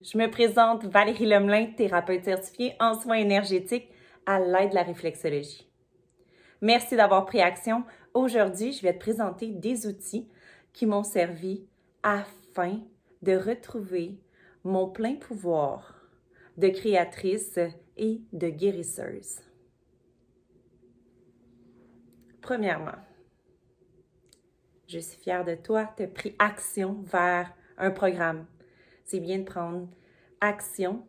[0.00, 3.90] Je me présente Valérie Lemelin, thérapeute certifiée en soins énergétiques
[4.26, 5.68] à l'aide de la réflexologie.
[6.60, 7.84] Merci d'avoir pris action.
[8.14, 10.28] Aujourd'hui, je vais te présenter des outils
[10.72, 11.66] qui m'ont servi
[12.04, 12.80] afin
[13.22, 14.20] de retrouver
[14.62, 16.00] mon plein pouvoir
[16.56, 17.58] de créatrice
[17.96, 19.40] et de guérisseuse.
[22.40, 22.98] Premièrement,
[24.86, 28.46] je suis fière de toi, tu as pris action vers un programme
[29.08, 29.88] c'est bien de prendre
[30.42, 31.02] action,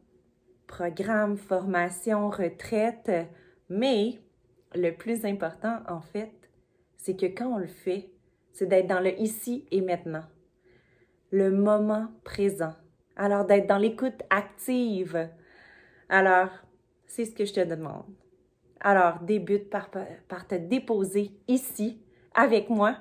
[0.68, 3.12] programme, formation, retraite,
[3.68, 4.22] mais
[4.74, 6.32] le plus important, en fait,
[6.96, 8.10] c'est que quand on le fait,
[8.54, 10.24] c'est d'être dans le ici et maintenant,
[11.32, 12.74] le moment présent.
[13.18, 15.30] Alors, d'être dans l'écoute active.
[16.08, 16.50] Alors,
[17.06, 18.06] c'est ce que je te demande.
[18.80, 19.90] Alors, débute par,
[20.30, 22.02] par te déposer ici,
[22.34, 22.96] avec moi,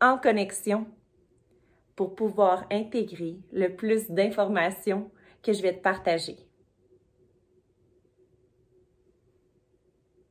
[0.00, 0.86] en connexion
[1.96, 5.10] pour pouvoir intégrer le plus d'informations
[5.42, 6.36] que je vais te partager.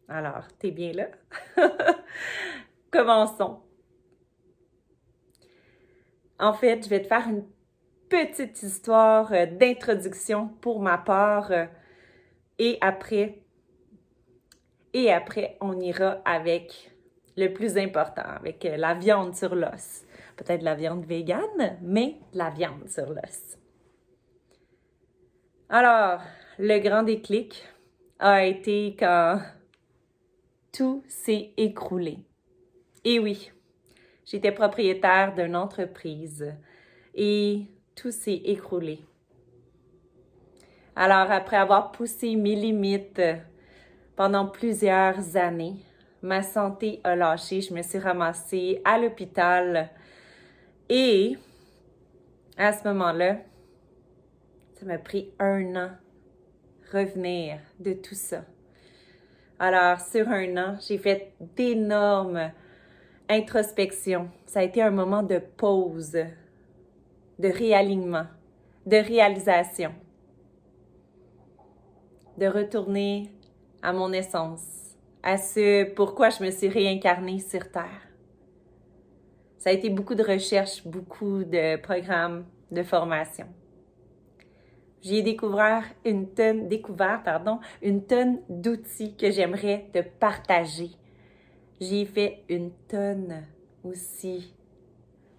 [0.07, 1.07] Alors, t'es bien là?
[2.91, 3.61] Commençons.
[6.39, 7.45] En fait, je vais te faire une
[8.09, 11.65] petite histoire euh, d'introduction pour ma part euh,
[12.59, 13.41] et après,
[14.93, 16.90] et après, on ira avec
[17.37, 20.03] le plus important, avec euh, la viande sur l'os
[20.41, 23.57] peut-être la viande végane, mais la viande sur l'os.
[25.69, 26.21] Alors,
[26.57, 27.63] le grand déclic
[28.19, 29.39] a été quand
[30.71, 32.19] tout s'est écroulé.
[33.03, 33.51] Et oui,
[34.25, 36.53] j'étais propriétaire d'une entreprise
[37.13, 37.65] et
[37.95, 38.99] tout s'est écroulé.
[40.95, 43.21] Alors, après avoir poussé mes limites
[44.15, 45.77] pendant plusieurs années,
[46.21, 47.61] ma santé a lâché.
[47.61, 49.89] Je me suis ramassée à l'hôpital
[50.89, 51.37] et
[52.57, 53.37] à ce moment-là,
[54.75, 55.89] ça m'a pris un an
[56.91, 58.43] revenir de tout ça.
[59.59, 62.51] Alors, sur un an, j'ai fait d'énormes
[63.29, 64.29] introspections.
[64.45, 66.17] Ça a été un moment de pause,
[67.39, 68.25] de réalignement,
[68.85, 69.93] de réalisation,
[72.37, 73.31] de retourner
[73.81, 74.90] à mon essence,
[75.23, 78.07] à ce pourquoi je me suis réincarnée sur Terre.
[79.57, 83.45] Ça a été beaucoup de recherches, beaucoup de programmes de formation.
[85.01, 90.91] J'ai découvert une tonne, découvert, pardon, une tonne d'outils que j'aimerais te partager.
[91.79, 93.43] J'ai fait une tonne
[93.83, 94.53] aussi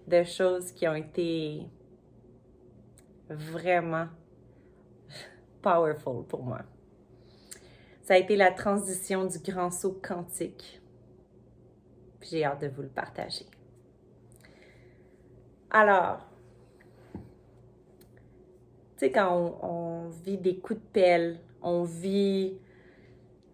[0.07, 1.61] de choses qui ont été
[3.29, 4.07] vraiment
[5.61, 6.59] powerful pour moi.
[8.03, 10.81] Ça a été la transition du grand saut quantique.
[12.21, 13.45] J'ai hâte de vous le partager.
[15.71, 16.19] Alors,
[17.13, 17.19] tu
[18.97, 22.57] sais, quand on, vit des coups de pelle, on vit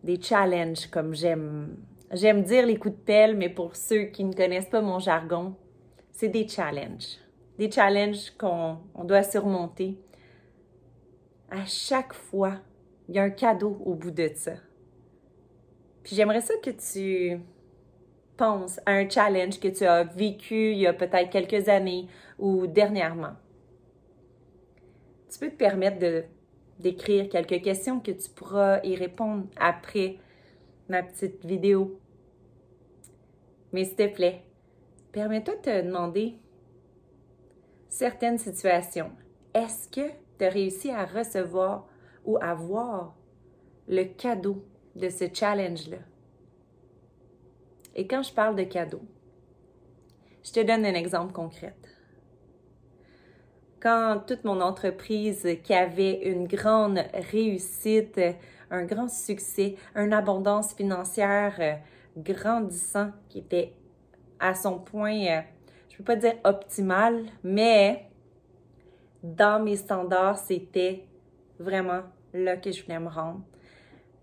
[0.03, 1.77] des challenges, comme j'aime.
[2.11, 5.55] J'aime dire les coups de pelle, mais pour ceux qui ne connaissent pas mon jargon,
[6.11, 7.19] c'est des challenges.
[7.59, 9.99] Des challenges qu'on doit surmonter.
[11.51, 12.57] À chaque fois,
[13.09, 14.53] il y a un cadeau au bout de ça.
[16.03, 17.39] Puis j'aimerais ça que tu
[18.37, 22.67] pense à un challenge que tu as vécu il y a peut-être quelques années ou
[22.67, 23.33] dernièrement.
[25.27, 26.23] Tu peux te permettre de
[26.79, 30.15] d'écrire quelques questions que tu pourras y répondre après
[30.87, 31.99] ma petite vidéo.
[33.73, 34.45] Mais s'il te plaît,
[35.11, 36.35] permets-toi de te demander
[37.89, 39.11] certaines situations.
[39.53, 41.88] Est-ce que tu as réussi à recevoir
[42.29, 43.15] ou à voir
[43.87, 44.63] le cadeau
[44.95, 45.97] de ce challenge-là?
[47.95, 49.01] Et quand je parle de cadeaux,
[50.43, 51.75] je te donne un exemple concret.
[53.79, 56.99] Quand toute mon entreprise qui avait une grande
[57.31, 58.21] réussite,
[58.69, 61.73] un grand succès, une abondance financière euh,
[62.15, 63.73] grandissant qui était
[64.39, 65.41] à son point, euh,
[65.87, 68.07] je ne peux pas dire optimal, mais
[69.23, 71.07] dans mes standards, c'était
[71.57, 72.03] vraiment
[72.33, 73.41] là que je voulais me rendre.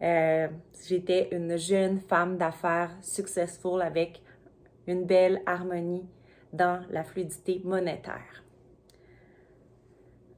[0.02, 0.48] Euh,
[0.86, 4.22] j'étais une jeune femme d'affaires successful avec
[4.86, 6.06] une belle harmonie
[6.52, 8.44] dans la fluidité monétaire.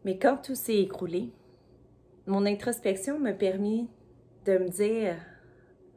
[0.05, 1.32] Mais quand tout s'est écroulé,
[2.26, 3.88] mon introspection m'a permis
[4.44, 5.17] de me dire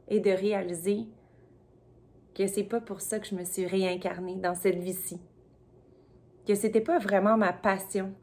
[0.08, 1.06] et de réaliser
[2.34, 5.20] que c'est pas pour ça que je me suis réincarnée dans cette vie-ci.
[6.46, 8.14] Que c'était pas vraiment ma passion.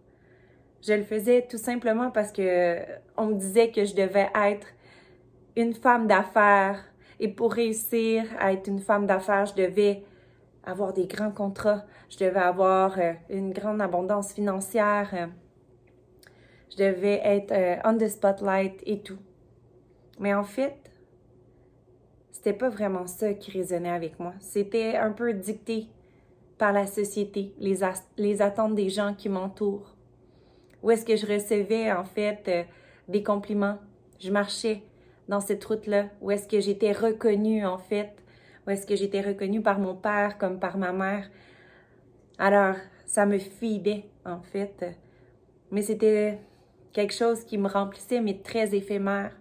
[0.81, 2.77] Je le faisais tout simplement parce que
[3.17, 4.67] on me disait que je devais être
[5.55, 6.83] une femme d'affaires.
[7.19, 10.03] Et pour réussir à être une femme d'affaires, je devais
[10.63, 15.29] avoir des grands contrats, je devais avoir euh, une grande abondance financière.
[16.71, 19.17] je devais être euh, on the spotlight et tout.
[20.19, 20.75] Mais en fait,
[22.31, 24.33] c'était pas vraiment ça qui résonnait avec moi.
[24.39, 25.87] C'était un peu dicté
[26.57, 27.79] par la société, les,
[28.17, 29.95] les attentes des gens qui m'entourent.
[30.83, 32.63] Où est-ce que je recevais en fait euh,
[33.07, 33.77] des compliments?
[34.19, 34.83] Je marchais
[35.27, 36.09] dans cette route-là.
[36.21, 38.11] Où est-ce que j'étais reconnue en fait?
[38.65, 41.29] Où est-ce que j'étais reconnue par mon père comme par ma mère?
[42.37, 44.85] Alors, ça me fidait en fait.
[45.71, 46.39] Mais c'était
[46.93, 49.35] quelque chose qui me remplissait, mais très éphémère.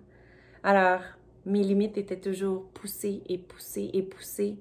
[0.62, 1.00] Alors,
[1.46, 4.58] mes limites étaient toujours poussées et poussées et poussées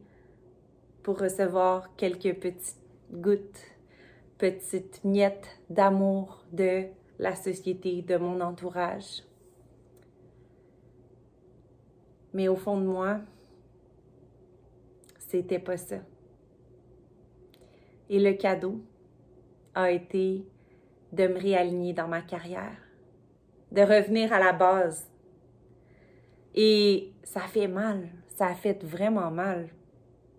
[1.03, 2.81] pour recevoir quelques petites
[3.11, 3.61] gouttes,
[4.37, 6.85] petites miettes d'amour de
[7.19, 9.23] la société, de mon entourage.
[12.33, 13.19] Mais au fond de moi,
[15.17, 15.97] c'était pas ça.
[18.09, 18.79] Et le cadeau
[19.73, 20.45] a été
[21.11, 22.77] de me réaligner dans ma carrière,
[23.71, 25.09] de revenir à la base.
[26.53, 29.69] Et ça fait mal, ça a fait vraiment mal.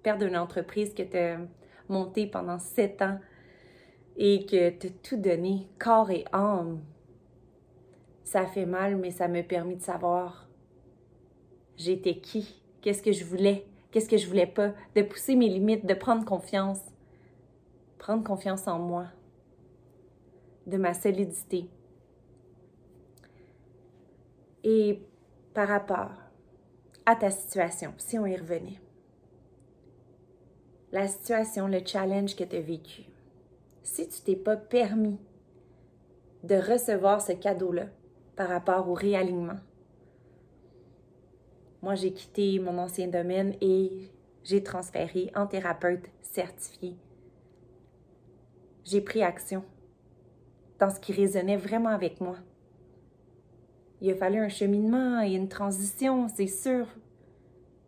[0.03, 1.43] Perdre une entreprise que tu
[1.89, 3.19] montée pendant sept ans
[4.19, 6.81] et que tu tout donné, corps et âme.
[8.25, 10.49] Ça fait mal, mais ça m'a permis de savoir
[11.77, 15.87] j'étais qui, qu'est-ce que je voulais, qu'est-ce que je voulais pas, de pousser mes limites,
[15.87, 16.81] de prendre confiance.
[17.97, 19.07] Prendre confiance en moi
[20.67, 21.71] de ma solidité.
[24.65, 25.01] Et
[25.55, 26.11] par rapport
[27.07, 28.81] à ta situation, si on y revenait,
[30.93, 33.03] la situation, le challenge que tu as vécu,
[33.83, 35.19] si tu t'es pas permis
[36.45, 37.87] de recevoir ce cadeau-là
[38.37, 39.59] par rapport au réalignement,
[41.83, 44.11] moi j'ai quitté mon ancien domaine et
[44.45, 46.97] j'ai transféré en thérapeute certifié.
[48.85, 49.65] J'ai pris action
[50.79, 52.37] dans ce qui résonnait vraiment avec moi.
[54.01, 56.87] Il a fallu un cheminement et une transition, c'est sûr.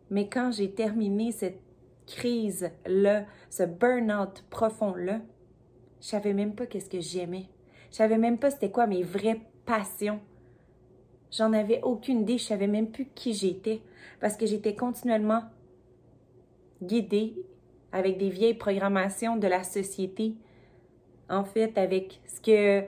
[0.09, 1.61] Mais quand j'ai terminé cette
[2.05, 5.21] crise-là, ce burn-out profond-là,
[6.01, 7.45] je savais même pas qu'est-ce que j'aimais.
[7.91, 10.19] Je savais même pas c'était quoi mes vraies passions.
[11.31, 13.81] J'en avais aucune idée, je savais même plus qui j'étais
[14.19, 15.43] parce que j'étais continuellement
[16.81, 17.35] guidée
[17.91, 20.35] avec des vieilles programmations de la société,
[21.29, 22.85] en fait, avec ce que,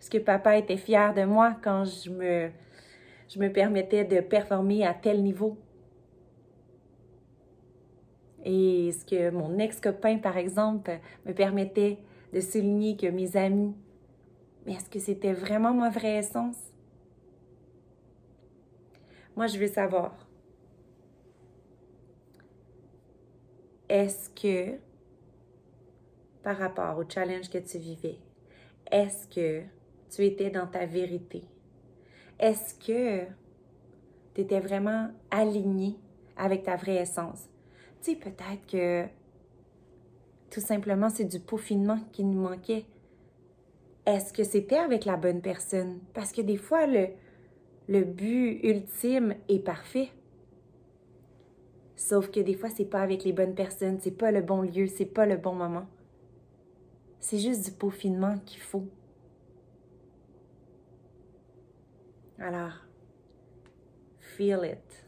[0.00, 2.50] ce que papa était fier de moi quand je me,
[3.28, 5.58] je me permettais de performer à tel niveau.
[8.44, 11.98] Et ce que mon ex-copain, par exemple, me permettait
[12.32, 13.74] de souligner que mes amis,
[14.66, 16.58] mais est-ce que c'était vraiment ma vraie essence?
[19.36, 20.26] Moi, je veux savoir.
[23.88, 24.78] Est-ce que
[26.42, 28.18] par rapport au challenge que tu vivais?
[28.90, 29.62] Est-ce que
[30.10, 31.44] tu étais dans ta vérité?
[32.38, 33.26] Est-ce que
[34.34, 35.96] tu étais vraiment aligné
[36.36, 37.48] avec ta vraie essence?
[38.02, 39.06] Tu sais, peut-être que
[40.50, 42.84] tout simplement c'est du peaufinement qui nous manquait.
[44.06, 46.00] Est-ce que c'était avec la bonne personne?
[46.14, 50.08] Parce que des fois, le, but ultime est parfait.
[51.94, 54.86] Sauf que des fois, c'est pas avec les bonnes personnes, c'est pas le bon lieu,
[54.86, 55.86] c'est pas le bon moment.
[57.20, 58.86] C'est juste du peaufinement qu'il faut.
[62.38, 62.86] Alors,
[64.20, 65.06] feel it.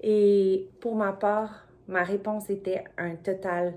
[0.00, 3.74] Et pour ma part, ma réponse était un total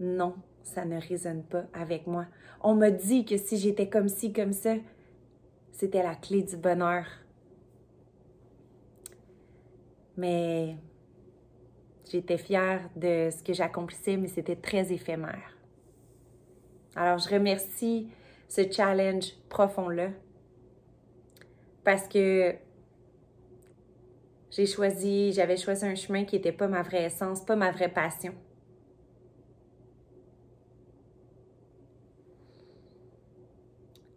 [0.00, 2.26] non, ça ne résonne pas avec moi.
[2.60, 4.74] On m'a dit que si j'étais comme ci, comme ça,
[5.72, 7.06] c'était la clé du bonheur.
[10.16, 10.76] Mais
[12.10, 15.56] J'étais fière de ce que j'accomplissais, mais c'était très éphémère.
[16.94, 18.08] Alors, je remercie
[18.48, 20.10] ce challenge profond-là
[21.82, 22.54] parce que
[24.54, 27.92] j'ai choisi, j'avais choisi un chemin qui n'était pas ma vraie essence, pas ma vraie
[27.92, 28.32] passion.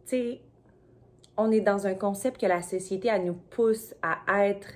[0.06, 0.42] Tu sais,
[1.38, 4.74] on est dans un concept que la société, elle nous pousse à être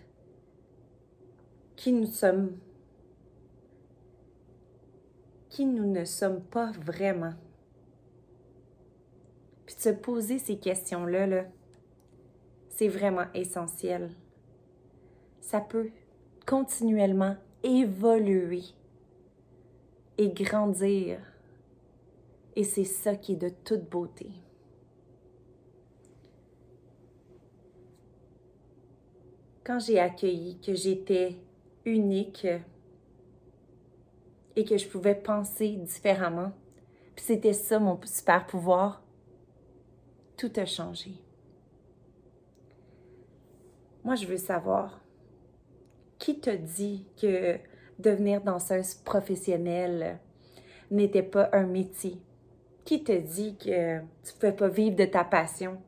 [1.76, 2.58] qui nous sommes
[5.50, 7.34] qui nous ne sommes pas vraiment.
[9.68, 11.46] Puis de se poser ces questions-là, -là,
[12.70, 14.10] c'est vraiment essentiel.
[15.42, 15.90] Ça peut
[16.48, 18.64] continuellement évoluer
[20.18, 21.20] et grandir.
[22.56, 24.30] Et c'est ça qui est de toute beauté.
[29.64, 31.38] Quand j'ai accueilli que j'étais
[31.86, 32.48] unique,
[34.56, 36.52] et que je pouvais penser différemment.
[37.16, 39.02] Puis c'était ça mon super pouvoir.
[40.38, 41.12] tout a changé.
[44.04, 45.00] Moi, je veux savoir,
[46.22, 47.58] qui te dit que
[47.98, 50.20] devenir danseuse professionnelle
[50.92, 52.22] n'était pas un métier?
[52.86, 55.82] Qui te dit que tu ne pouvais pas vivre de ta passion?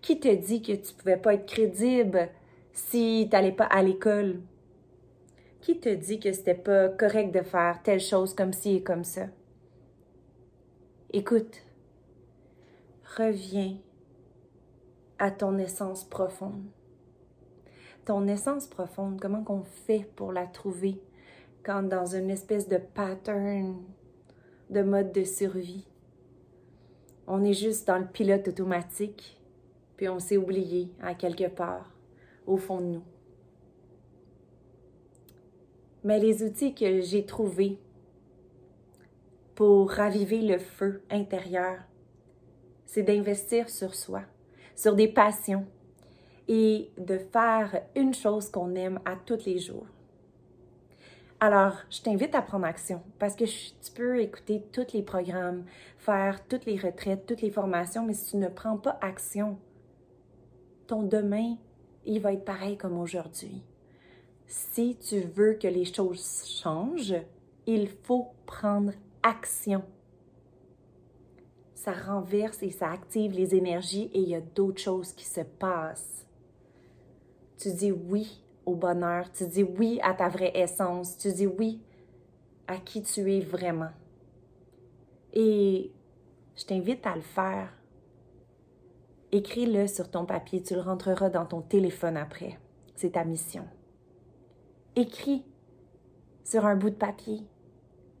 [0.00, 2.28] Qui te dit que tu ne pouvais pas être crédible
[2.72, 4.40] si tu n'allais pas à l'école?
[5.60, 9.04] Qui te dit que c'était pas correct de faire telle chose comme ci et comme
[9.04, 9.26] ça?
[11.12, 11.60] Écoute,
[13.16, 13.78] reviens
[15.18, 16.62] à ton essence profonde.
[18.04, 21.00] Ton essence profonde, comment qu'on fait pour la trouver
[21.62, 23.80] quand dans une espèce de pattern
[24.70, 25.86] de mode de survie?
[27.28, 29.40] On est juste dans le pilote automatique,
[29.96, 31.92] puis on s'est oublié à quelque part,
[32.44, 33.04] au fond de nous.
[36.02, 37.78] Mais les outils que j'ai trouvés
[39.54, 41.78] pour raviver le feu intérieur,
[42.84, 44.22] c'est d'investir sur soi,
[44.74, 45.64] sur des passions
[46.54, 49.86] et de faire une chose qu'on aime à tous les jours.
[51.40, 55.64] Alors, je t'invite à prendre action parce que tu peux écouter tous les programmes,
[55.96, 59.56] faire toutes les retraites, toutes les formations, mais si tu ne prends pas action,
[60.86, 61.56] ton demain,
[62.04, 63.62] il va être pareil comme aujourd'hui.
[64.46, 67.16] Si tu veux que les choses changent,
[67.66, 68.92] il faut prendre
[69.22, 69.82] action.
[71.72, 75.40] Ça renverse et ça active les énergies et il y a d'autres choses qui se
[75.40, 76.26] passent.
[77.62, 81.80] Tu dis oui au bonheur, tu dis oui à ta vraie essence, tu dis oui
[82.66, 83.92] à qui tu es vraiment.
[85.32, 85.92] Et
[86.56, 87.72] je t'invite à le faire.
[89.30, 92.58] Écris-le sur ton papier, tu le rentreras dans ton téléphone après.
[92.96, 93.64] C'est ta mission.
[94.96, 95.44] Écris
[96.42, 97.46] sur un bout de papier.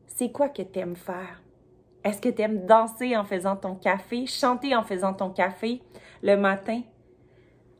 [0.06, 1.42] C'est quoi que tu aimes faire?
[2.04, 5.82] Est-ce que tu aimes danser en faisant ton café, chanter en faisant ton café
[6.22, 6.82] le matin,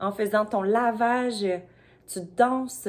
[0.03, 1.47] en faisant ton lavage,
[2.07, 2.89] tu danses,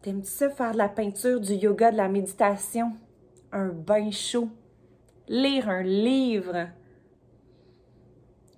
[0.00, 2.96] t'aimes ça faire de la peinture, du yoga, de la méditation,
[3.50, 4.48] un bain chaud,
[5.26, 6.68] lire un livre,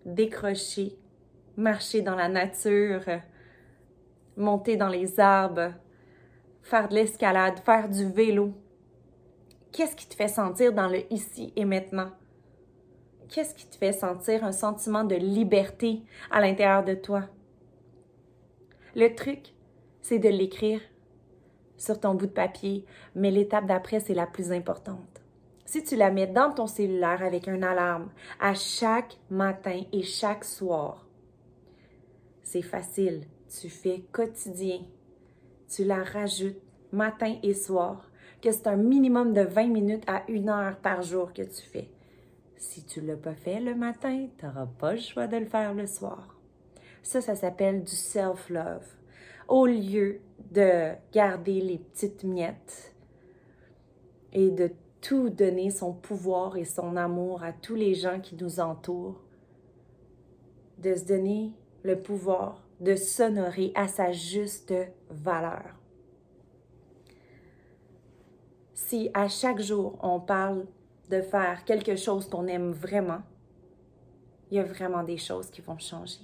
[0.04, 0.98] décrocher,
[1.56, 3.02] marcher dans la nature,
[4.36, 5.72] monter dans les arbres,
[6.62, 8.52] faire de l'escalade, faire du vélo.
[9.72, 12.10] Qu'est-ce qui te fait sentir dans le ici et maintenant?
[13.30, 17.22] Qu'est-ce qui te fait sentir un sentiment de liberté à l'intérieur de toi?
[18.94, 19.54] Le truc,
[20.02, 20.80] c'est de l'écrire
[21.76, 25.22] sur ton bout de papier, mais l'étape d'après, c'est la plus importante.
[25.64, 30.44] Si tu la mets dans ton cellulaire avec un alarme à chaque matin et chaque
[30.44, 31.06] soir,
[32.42, 33.26] c'est facile.
[33.48, 34.80] Tu fais quotidien
[35.70, 36.60] tu la rajoutes
[36.92, 38.10] matin et soir,
[38.42, 41.88] que c'est un minimum de 20 minutes à une heure par jour que tu fais.
[42.56, 45.46] Si tu ne l'as pas fait le matin, tu n'auras pas le choix de le
[45.46, 46.39] faire le soir.
[47.02, 48.86] Ça, ça s'appelle du self-love.
[49.48, 52.94] Au lieu de garder les petites miettes
[54.32, 58.60] et de tout donner son pouvoir et son amour à tous les gens qui nous
[58.60, 59.20] entourent,
[60.78, 61.52] de se donner
[61.82, 64.74] le pouvoir de s'honorer à sa juste
[65.10, 65.76] valeur.
[68.74, 70.66] Si à chaque jour on parle
[71.10, 73.20] de faire quelque chose qu'on aime vraiment,
[74.50, 76.20] il y a vraiment des choses qui vont changer.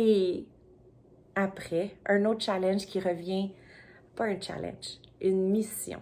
[0.00, 0.46] Et
[1.34, 3.50] après, un autre challenge qui revient,
[4.14, 6.00] pas un challenge, une mission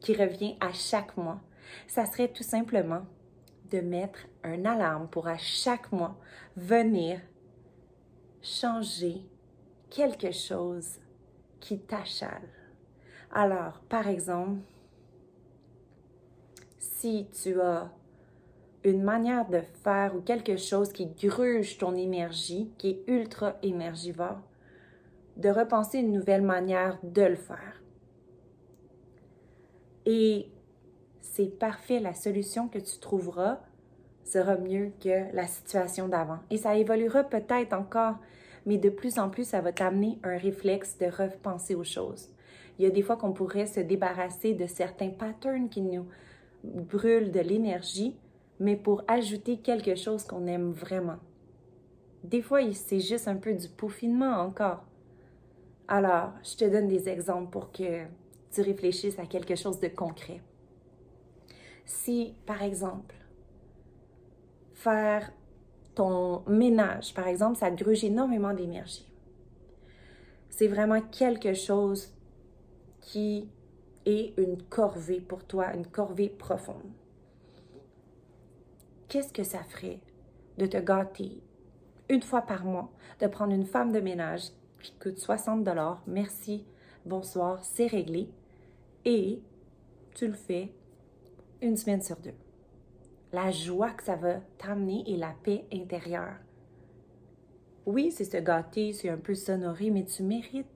[0.00, 1.42] qui revient à chaque mois,
[1.86, 3.04] ça serait tout simplement
[3.70, 6.16] de mettre un alarme pour à chaque mois
[6.56, 7.20] venir
[8.40, 9.20] changer
[9.90, 10.98] quelque chose
[11.60, 12.48] qui t'achale.
[13.32, 14.62] Alors, par exemple,
[16.78, 17.92] si tu as
[18.84, 24.40] une manière de faire ou quelque chose qui gruge ton énergie, qui est ultra énergivore,
[25.36, 27.82] de repenser une nouvelle manière de le faire.
[30.06, 30.50] Et
[31.20, 33.60] c'est parfait, la solution que tu trouveras
[34.24, 36.38] sera mieux que la situation d'avant.
[36.50, 38.16] Et ça évoluera peut-être encore,
[38.66, 42.30] mais de plus en plus, ça va t'amener un réflexe de repenser aux choses.
[42.78, 46.06] Il y a des fois qu'on pourrait se débarrasser de certains patterns qui nous
[46.64, 48.16] brûlent de l'énergie,
[48.60, 51.18] mais pour ajouter quelque chose qu'on aime vraiment.
[52.22, 54.84] Des fois, c'est juste un peu du peaufinement encore.
[55.88, 58.04] Alors, je te donne des exemples pour que
[58.52, 60.42] tu réfléchisses à quelque chose de concret.
[61.86, 63.14] Si, par exemple,
[64.74, 65.32] faire
[65.94, 69.10] ton ménage, par exemple, ça gruge énormément d'énergie.
[70.50, 72.12] C'est vraiment quelque chose
[73.00, 73.48] qui
[74.04, 76.99] est une corvée pour toi, une corvée profonde.
[79.10, 79.98] Qu'est-ce que ça ferait
[80.56, 81.42] de te gâter
[82.08, 84.50] une fois par mois, de prendre une femme de ménage
[84.80, 86.00] qui coûte 60 dollars.
[86.06, 86.64] Merci,
[87.04, 88.28] bonsoir, c'est réglé.
[89.04, 89.42] Et
[90.14, 90.72] tu le fais
[91.60, 92.36] une semaine sur deux.
[93.32, 96.36] La joie que ça va t'amener et la paix intérieure.
[97.86, 100.68] Oui, c'est se gâter, c'est un peu sonoré, mais tu mérites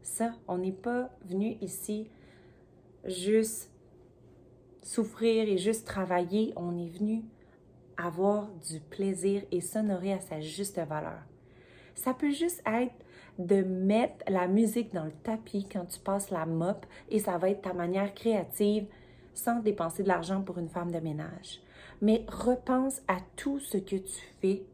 [0.00, 0.32] ça.
[0.48, 2.08] On n'est pas venu ici
[3.04, 3.70] juste
[4.80, 6.54] souffrir et juste travailler.
[6.56, 7.24] On est venu
[7.96, 11.22] avoir du plaisir et s'honorer à sa juste valeur.
[11.94, 12.94] Ça peut juste être
[13.38, 17.50] de mettre la musique dans le tapis quand tu passes la mop et ça va
[17.50, 18.86] être ta manière créative
[19.32, 21.60] sans dépenser de l'argent pour une femme de ménage.
[22.00, 24.64] Mais repense à tout ce que tu fais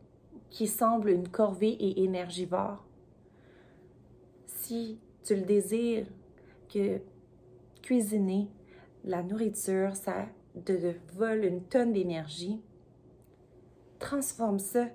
[0.50, 2.84] qui semble une corvée et énergivore.
[4.46, 6.06] Si tu le désires,
[6.72, 7.00] que
[7.82, 8.48] cuisiner
[9.04, 10.26] la nourriture, ça
[10.64, 12.60] te vole une tonne d'énergie,
[14.00, 14.86] transforme ça.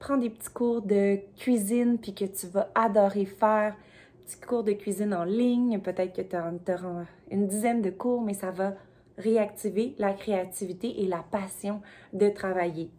[0.00, 3.76] Prends des petits cours de cuisine puis que tu vas adorer faire.
[4.24, 8.34] Petits cours de cuisine en ligne, peut-être que tu auras une dizaine de cours, mais
[8.34, 8.74] ça va
[9.18, 11.80] réactiver la créativité et la passion
[12.12, 12.90] de travailler.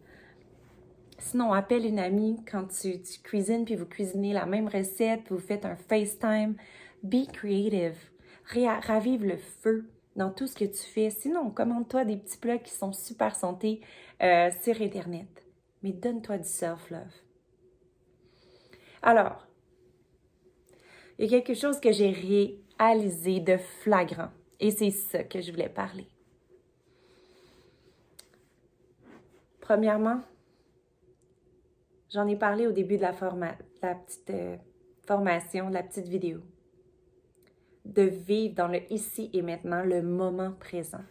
[1.18, 5.64] Sinon, appelle une amie quand tu, cuisines puis vous cuisinez la même recette, vous faites
[5.64, 6.54] un FaceTime.
[7.02, 7.96] Be creative.
[8.54, 11.10] ravive le feu dans tout ce que tu fais.
[11.10, 13.80] Sinon, commande-toi des petits plats qui sont super santé
[14.22, 15.45] euh, sur Internet
[15.82, 17.12] mais donne-toi du self-love.
[19.02, 19.46] Alors,
[21.18, 22.10] il y a quelque chose que j'ai
[22.78, 24.30] réalisé de flagrant
[24.60, 26.08] et c'est ça que je voulais parler.
[29.60, 30.20] Premièrement,
[32.12, 34.56] j'en ai parlé au début de la, petite euh,
[35.06, 36.40] formation, de la petite vidéo.
[37.84, 41.04] De vivre dans le ici et maintenant, le moment présent.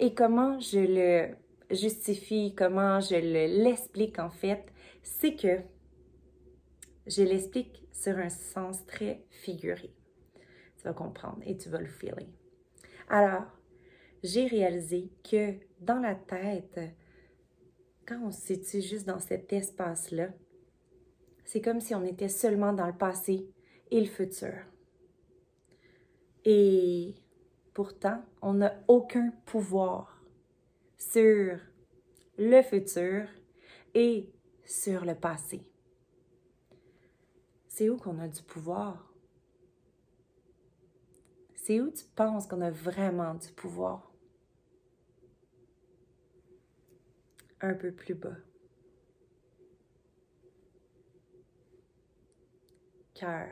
[0.00, 1.34] Et comment je le
[1.70, 4.66] justifie, comment je l'explique en fait,
[5.02, 5.60] c'est que
[7.06, 9.94] je l'explique sur un sens très figuré.
[10.76, 12.28] Tu vas comprendre et tu vas le feeling.
[13.08, 13.44] Alors,
[14.22, 16.80] j'ai réalisé que dans la tête,
[18.06, 20.28] quand on se situe juste dans cet espace-là,
[21.44, 23.50] c'est comme si on était seulement dans le passé
[23.90, 24.54] et le futur.
[26.44, 27.14] Et
[27.74, 30.13] pourtant, on n'a aucun pouvoir
[30.96, 31.58] sur
[32.38, 33.28] le futur
[33.94, 34.32] et
[34.64, 35.62] sur le passé.
[37.68, 39.12] C'est où qu'on a du pouvoir?
[41.56, 44.12] C'est où tu penses qu'on a vraiment du pouvoir?
[47.60, 48.36] Un peu plus bas.
[53.14, 53.48] Cœur.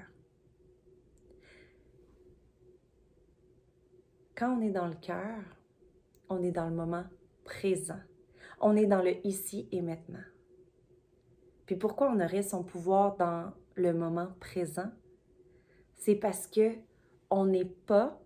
[4.34, 5.42] Quand on est dans le cœur,
[6.28, 7.04] on est dans le moment
[7.44, 8.00] présent.
[8.60, 10.22] On est dans le ici et maintenant.
[11.66, 14.90] Puis pourquoi on aurait son pouvoir dans le moment présent?
[15.94, 16.70] C'est parce que
[17.30, 18.20] on n'est pas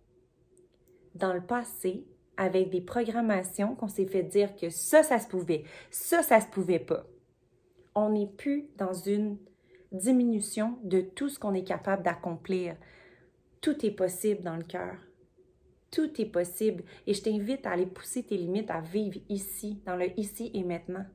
[1.14, 5.64] dans le passé avec des programmations qu'on s'est fait dire que ça, ça se pouvait,
[5.90, 7.06] ça, ça se pouvait pas.
[7.94, 9.38] On n'est plus dans une
[9.92, 12.76] diminution de tout ce qu'on est capable d'accomplir.
[13.60, 14.96] Tout est possible dans le cœur.
[15.96, 19.96] Tout est possible et je t'invite à aller pousser tes limites, à vivre ici, dans
[19.96, 21.06] le ici et maintenant.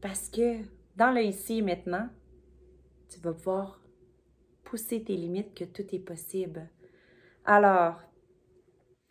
[0.00, 0.58] Parce que
[0.94, 2.08] dans le ici et maintenant,
[3.08, 3.82] tu vas pouvoir
[4.62, 6.70] pousser tes limites, que tout est possible.
[7.44, 8.00] Alors,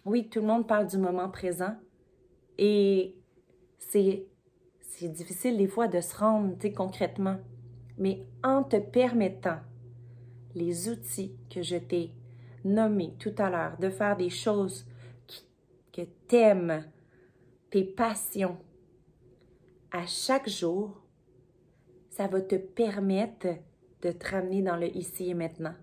[0.06, 1.76] oui, tout le monde parle du moment présent
[2.58, 3.18] et
[3.80, 4.28] c'est,
[5.02, 7.38] difficile des fois de se rendre concrètement,
[7.98, 9.60] mais en te permettant
[10.56, 12.14] les outils que je t'ai
[12.64, 14.86] nommé tout à l'heure, de faire des choses
[15.28, 15.46] qui,
[15.92, 16.86] que t'aimes,
[17.70, 18.58] tes passions,
[19.92, 21.02] à chaque jour,
[22.10, 23.48] ça va te permettre
[24.02, 25.76] de te ramener dans le ici et maintenant.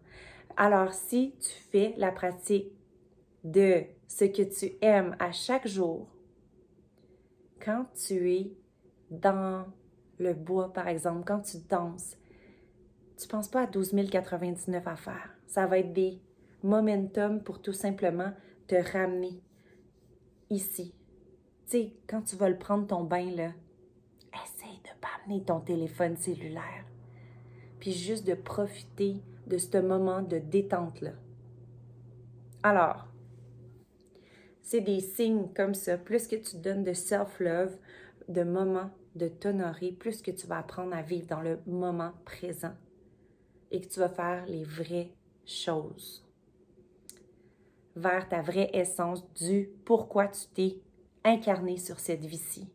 [0.56, 2.72] Alors, si tu fais la pratique
[3.44, 6.08] de ce que tu aimes à chaque jour,
[7.60, 8.52] quand tu es
[9.10, 9.66] dans
[10.18, 12.16] le bois, par exemple, quand tu danses,
[13.16, 15.30] tu ne penses pas à 12 099 à faire.
[15.46, 16.20] Ça va être des
[16.62, 18.32] momentum pour tout simplement
[18.66, 19.40] te ramener
[20.50, 20.94] ici.
[21.68, 23.52] Tu quand tu vas prendre ton bain, là,
[24.44, 26.84] essaye de pas amener ton téléphone cellulaire.
[27.80, 31.12] Puis juste de profiter de ce moment de détente-là.
[32.62, 33.06] Alors,
[34.62, 35.96] c'est des signes comme ça.
[35.96, 37.76] Plus que tu donnes de self-love,
[38.28, 42.74] de moments de t'honorer, plus que tu vas apprendre à vivre dans le moment présent
[43.70, 45.12] et que tu vas faire les vraies
[45.46, 46.27] choses
[47.98, 50.80] vers ta vraie essence du pourquoi tu t'es
[51.24, 52.68] incarné sur cette vie-ci.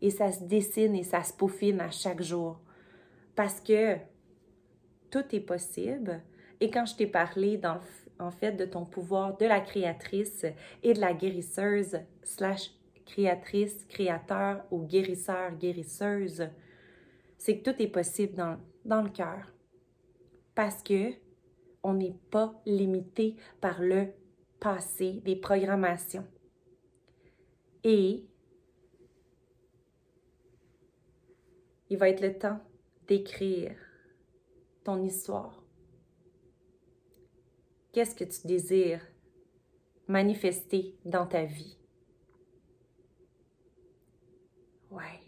[0.00, 2.58] et ça se dessine et ça se peaufine à chaque jour.
[3.36, 3.96] Parce que
[5.10, 6.20] tout est possible.
[6.60, 7.78] Et quand je t'ai parlé dans,
[8.18, 10.44] en fait de ton pouvoir de la créatrice
[10.82, 12.72] et de la guérisseuse slash
[13.06, 16.48] créatrice, créateur ou guérisseur, guérisseuse,
[17.38, 19.52] c'est que tout est possible dans, dans le cœur.
[20.56, 21.12] Parce que
[21.84, 24.08] on n'est pas limité par le
[24.62, 26.26] passé, des programmations.
[27.82, 28.24] Et
[31.90, 32.60] il va être le temps
[33.08, 33.76] d'écrire
[34.84, 35.64] ton histoire.
[37.92, 39.04] Qu'est-ce que tu désires
[40.06, 41.76] manifester dans ta vie?
[44.90, 45.20] Ouais.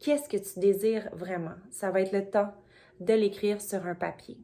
[0.00, 1.56] Qu'est-ce que tu désires vraiment?
[1.70, 2.54] Ça va être le temps
[3.00, 4.38] de l'écrire sur un papier.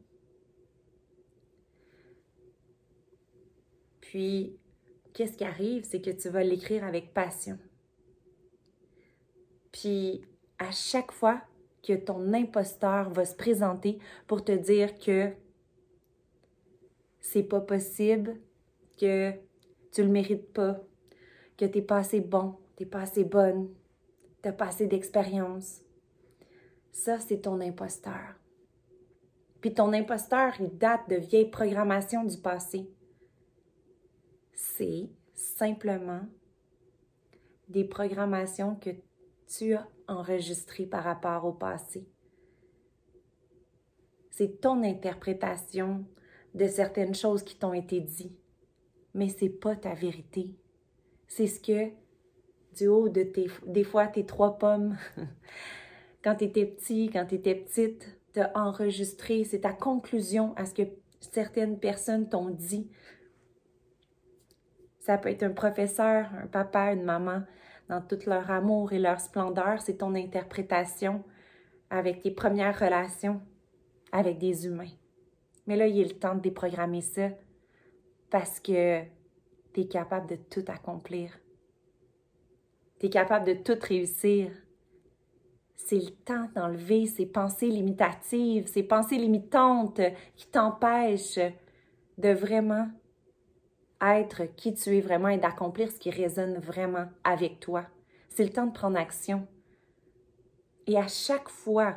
[4.15, 4.57] Puis,
[5.13, 5.83] qu'est-ce qui arrive?
[5.83, 7.59] C'est que tu vas l'écrire avec passion.
[9.73, 10.21] Puis,
[10.57, 11.41] à chaque fois
[11.85, 15.33] que ton imposteur va se présenter pour te dire que
[17.19, 18.39] c'est pas possible,
[18.97, 19.33] que
[19.91, 20.79] tu le mérites pas,
[21.57, 23.67] que t'es pas assez bon, t'es pas assez bonne,
[24.41, 25.81] t'as pas assez d'expérience.
[26.93, 28.39] Ça, c'est ton imposteur.
[29.59, 32.89] Puis ton imposteur, il date de vieilles programmations du passé.
[34.55, 36.21] C'est simplement
[37.67, 38.91] des programmations que
[39.47, 42.07] tu as enregistrées par rapport au passé.
[44.31, 46.05] C'est ton interprétation
[46.53, 48.39] de certaines choses qui t'ont été dites,
[49.13, 50.55] mais c'est pas ta vérité.
[51.27, 51.91] C'est ce que
[52.75, 54.97] du haut de tes des fois tes trois pommes
[56.23, 60.73] quand tu étais petit, quand tu étais petite, t'as enregistré, c'est ta conclusion à ce
[60.73, 60.83] que
[61.19, 62.89] certaines personnes t'ont dit.
[65.05, 67.43] Ça peut être un professeur, un papa, une maman,
[67.89, 71.23] dans tout leur amour et leur splendeur, c'est ton interprétation
[71.91, 73.39] avec tes premières relations
[74.11, 74.95] avec des humains.
[75.67, 77.29] Mais là, il est le temps de déprogrammer ça
[78.31, 79.03] parce que
[79.73, 81.29] tu es capable de tout accomplir.
[82.99, 84.49] Tu es capable de tout réussir.
[85.75, 90.01] C'est le temps d'enlever ces pensées limitatives, ces pensées limitantes
[90.35, 91.53] qui t'empêchent
[92.17, 92.89] de vraiment
[94.55, 97.85] qui tu es vraiment et d'accomplir ce qui résonne vraiment avec toi.
[98.29, 99.47] C'est le temps de prendre action.
[100.87, 101.95] Et à chaque fois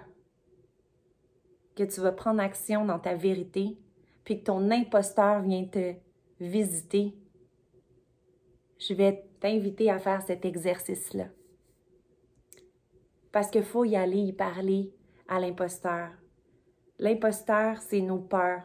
[1.76, 3.78] que tu vas prendre action dans ta vérité,
[4.24, 5.94] puis que ton imposteur vient te
[6.40, 7.14] visiter,
[8.78, 11.26] je vais t'inviter à faire cet exercice-là.
[13.32, 14.92] Parce qu'il faut y aller y parler
[15.28, 16.10] à l'imposteur.
[16.98, 18.62] L'imposteur, c'est nos peurs,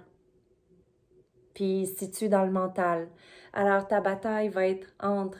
[1.53, 3.09] puis situe dans le mental.
[3.53, 5.39] Alors ta bataille va être entre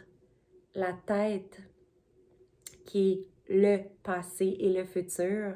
[0.76, 1.62] la tête,
[2.86, 5.56] qui est le passé et le futur,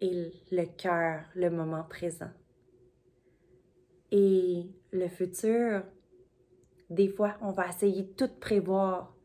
[0.00, 2.30] et le cœur, le moment présent.
[4.10, 5.84] Et le futur,
[6.90, 9.16] des fois, on va essayer de tout prévoir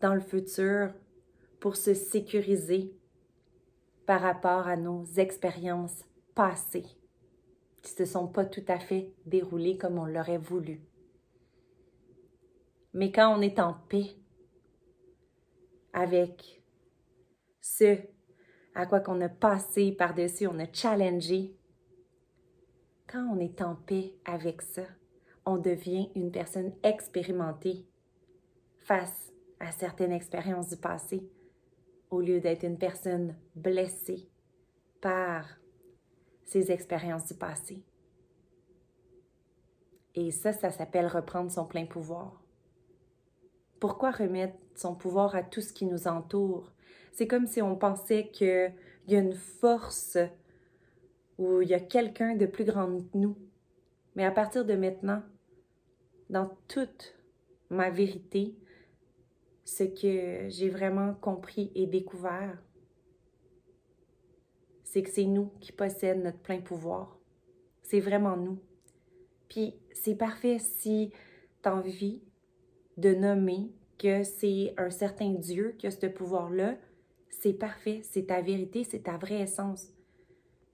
[0.00, 0.92] dans le futur
[1.60, 2.94] pour se sécuriser
[4.06, 6.86] par rapport à nos expériences passées
[7.84, 10.80] qui ne se sont pas tout à fait déroulées comme on l'aurait voulu.
[12.94, 14.16] Mais quand on est en paix
[15.92, 16.62] avec
[17.60, 17.98] ce
[18.74, 21.54] à quoi qu'on a passé par-dessus, on a challengé,
[23.06, 24.82] quand on est en paix avec ça,
[25.46, 27.86] on devient une personne expérimentée
[28.78, 31.28] face à certaines expériences du passé,
[32.10, 34.28] au lieu d'être une personne blessée
[35.00, 35.46] par
[36.44, 37.82] ses expériences du passé.
[40.14, 42.40] Et ça, ça s'appelle reprendre son plein pouvoir.
[43.80, 46.72] Pourquoi remettre son pouvoir à tout ce qui nous entoure?
[47.12, 48.72] C'est comme si on pensait qu'il
[49.08, 50.18] y a une force
[51.38, 53.36] ou il y a quelqu'un de plus grand que nous.
[54.14, 55.22] Mais à partir de maintenant,
[56.30, 57.14] dans toute
[57.70, 58.56] ma vérité,
[59.64, 62.62] ce que j'ai vraiment compris et découvert,
[64.94, 67.18] c'est que c'est nous qui possédons notre plein pouvoir.
[67.82, 68.60] C'est vraiment nous.
[69.48, 71.10] Puis c'est parfait si
[71.64, 72.22] tu as envie
[72.96, 76.76] de nommer que c'est un certain Dieu qui a ce pouvoir-là.
[77.28, 79.88] C'est parfait, c'est ta vérité, c'est ta vraie essence.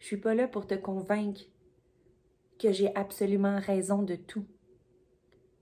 [0.00, 1.40] Je suis pas là pour te convaincre
[2.58, 4.44] que j'ai absolument raison de tout.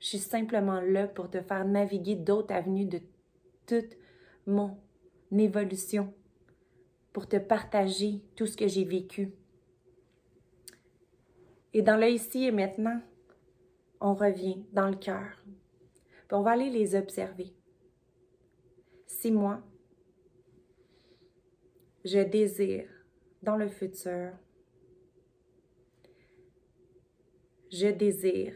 [0.01, 3.03] Je suis simplement là pour te faire naviguer d'autres avenues de
[3.66, 3.97] toute
[4.49, 4.77] mon
[5.31, 6.12] évolution
[7.18, 9.33] pour te partager tout ce que j'ai vécu.
[11.74, 13.02] Et dans le ici et maintenant,
[14.00, 15.42] on revient dans le cœur.
[16.31, 17.52] on va aller les observer.
[19.04, 19.61] six mois,
[22.04, 22.88] je désire
[23.42, 24.31] dans le futur,
[27.72, 28.54] je désire.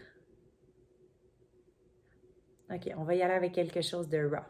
[2.70, 4.44] Ok, on va y aller avec quelque chose de raw.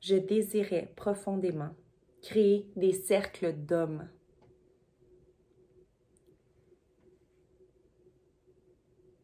[0.00, 1.74] Je désirais profondément
[2.22, 4.08] créer des cercles d'hommes.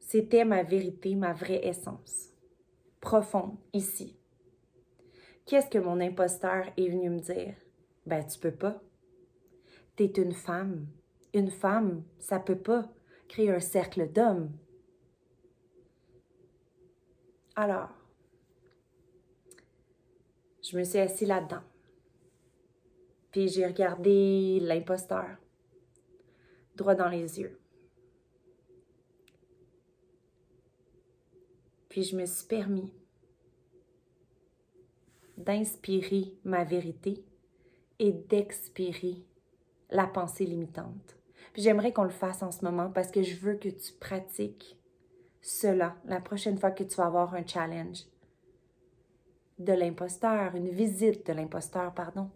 [0.01, 2.31] C'était ma vérité, ma vraie essence,
[3.01, 4.17] profonde, ici.
[5.47, 7.55] Qu'est-ce que mon imposteur est venu me dire?
[8.07, 8.81] Ben, tu peux pas.
[9.97, 10.87] T'es une femme.
[11.33, 12.89] Une femme, ça peut pas
[13.29, 14.53] créer un cercle d'hommes.
[17.57, 17.91] Alors,
[20.63, 21.63] je me suis assis là-dedans.
[23.35, 25.27] Puis j'ai regardé l'imposteur
[26.77, 27.59] droit dans les yeux.
[31.89, 32.93] Puis je me suis permis
[35.37, 37.25] d'inspirer ma vérité
[37.99, 39.27] et d'expirer
[39.91, 41.17] la pensée limitante.
[41.55, 44.79] Puis j'aimerais qu'on le fasse en ce moment parce que je veux que tu pratiques
[45.43, 48.05] cela la prochaine fois que tu vas avoir un challenge
[49.59, 52.31] de l'imposteur, une visite de l'imposteur, pardon.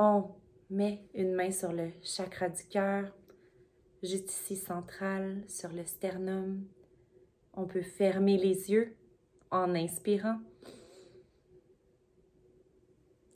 [0.00, 0.30] On
[0.70, 3.12] met une main sur le chakra du cœur,
[4.00, 6.64] juste ici central, sur le sternum.
[7.52, 8.94] On peut fermer les yeux
[9.50, 10.38] en inspirant.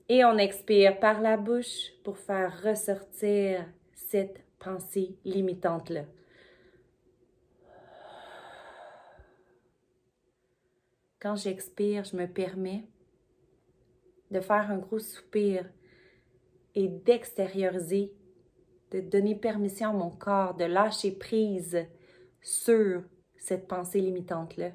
[0.09, 6.05] Et on expire par la bouche pour faire ressortir cette pensée limitante-là.
[11.19, 12.85] Quand j'expire, je me permets
[14.31, 15.69] de faire un gros soupir
[16.75, 18.13] et d'extérioriser,
[18.91, 21.87] de donner permission à mon corps de lâcher prise
[22.41, 23.03] sur
[23.37, 24.71] cette pensée limitante-là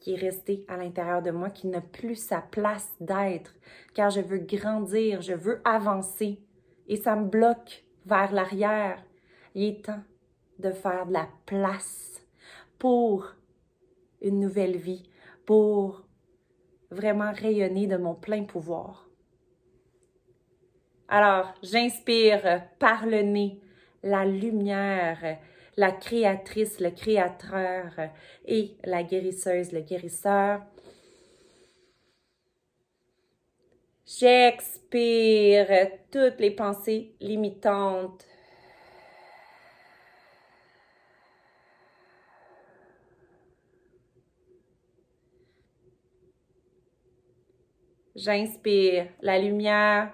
[0.00, 3.54] qui est restée à l'intérieur de moi, qui n'a plus sa place d'être,
[3.94, 6.40] car je veux grandir, je veux avancer
[6.88, 9.04] et ça me bloque vers l'arrière.
[9.54, 10.02] Il est temps
[10.58, 12.22] de faire de la place
[12.78, 13.26] pour
[14.22, 15.08] une nouvelle vie,
[15.44, 16.02] pour
[16.90, 19.09] vraiment rayonner de mon plein pouvoir.
[21.12, 23.58] Alors, j'inspire par le nez
[24.04, 25.38] la lumière,
[25.76, 27.90] la créatrice, le créateur
[28.46, 30.60] et la guérisseuse, le guérisseur.
[34.06, 35.66] J'expire
[36.12, 38.24] toutes les pensées limitantes,
[48.16, 50.12] J'inspire la lumière.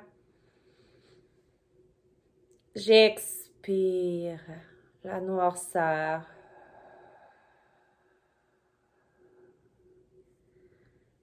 [2.76, 4.38] J'expire
[5.02, 6.26] la noirceur.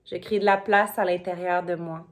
[0.04, 2.08] Je crée de la place à l'intérieur de moi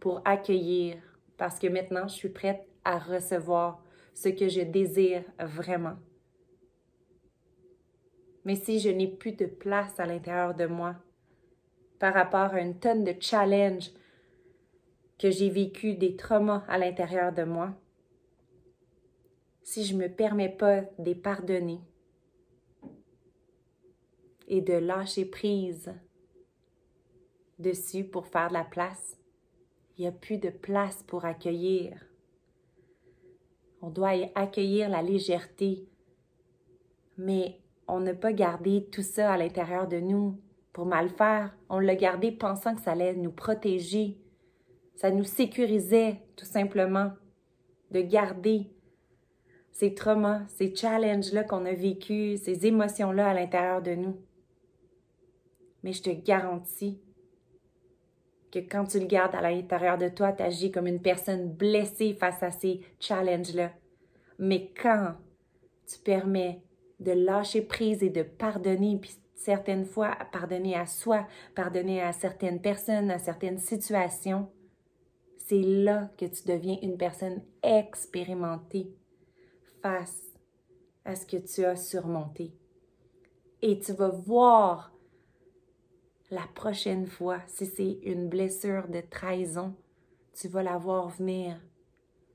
[0.00, 0.96] pour accueillir
[1.36, 3.80] parce que maintenant je suis prête à recevoir
[4.14, 5.94] ce que je désire vraiment.
[8.44, 10.96] Mais si je n'ai plus de place à l'intérieur de moi,
[12.00, 13.92] par rapport à une tonne de challenges
[15.20, 17.76] que j'ai vécu, des traumas à l'intérieur de moi,
[19.64, 21.80] si je ne me permets pas de pardonner
[24.46, 25.90] et de lâcher prise
[27.58, 29.18] dessus pour faire de la place,
[29.96, 31.98] il n'y a plus de place pour accueillir.
[33.80, 35.88] On doit accueillir la légèreté,
[37.16, 40.38] mais on n'a pas gardé tout ça à l'intérieur de nous
[40.74, 41.56] pour mal faire.
[41.70, 44.18] On l'a gardé pensant que ça allait nous protéger.
[44.94, 47.12] Ça nous sécurisait tout simplement
[47.92, 48.73] de garder
[49.74, 54.16] ces traumas, ces challenges-là qu'on a vécus, ces émotions-là à l'intérieur de nous.
[55.82, 57.00] Mais je te garantis
[58.52, 62.14] que quand tu le gardes à l'intérieur de toi, tu agis comme une personne blessée
[62.14, 63.72] face à ces challenges-là.
[64.38, 65.14] Mais quand
[65.88, 66.62] tu permets
[67.00, 72.60] de lâcher prise et de pardonner, puis certaines fois pardonner à soi, pardonner à certaines
[72.60, 74.48] personnes, à certaines situations,
[75.36, 78.94] c'est là que tu deviens une personne expérimentée
[79.84, 80.32] face
[81.04, 82.54] à ce que tu as surmonté.
[83.60, 84.94] Et tu vas voir
[86.30, 89.76] la prochaine fois, si c'est une blessure de trahison,
[90.32, 91.60] tu vas la voir venir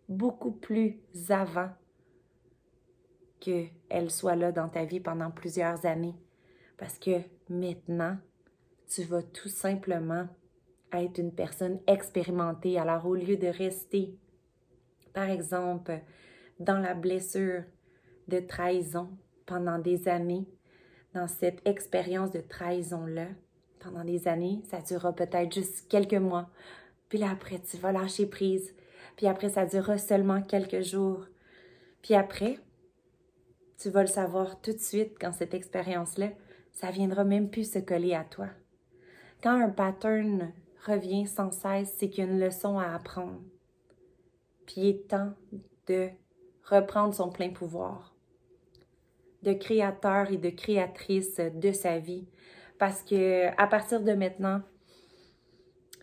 [0.08, 1.72] beaucoup plus avant
[3.40, 6.16] qu'elle soit là dans ta vie pendant plusieurs années.
[6.78, 8.16] Parce que maintenant,
[8.88, 10.28] tu vas tout simplement
[10.94, 12.78] être une personne expérimentée.
[12.78, 14.16] Alors au lieu de rester,
[15.14, 16.00] par exemple,
[16.60, 17.64] dans la blessure
[18.28, 19.10] de trahison
[19.46, 20.46] pendant des années,
[21.14, 23.28] dans cette expérience de trahison-là,
[23.80, 26.50] pendant des années, ça durera peut-être juste quelques mois.
[27.08, 28.76] Puis là, après, tu vas lâcher prise.
[29.16, 31.26] Puis après, ça durera seulement quelques jours.
[32.02, 32.60] Puis après,
[33.78, 36.30] tu vas le savoir tout de suite quand cette expérience-là,
[36.74, 38.50] ça viendra même plus se coller à toi.
[39.42, 40.52] Quand un pattern
[40.86, 43.42] revient sans cesse, c'est qu'il y a une leçon à apprendre.
[44.66, 45.34] Puis il est temps
[45.88, 46.10] de
[46.64, 48.16] reprendre son plein pouvoir,
[49.44, 52.28] de créateur et de créatrice de sa vie.
[52.78, 54.62] Parce que à partir de maintenant,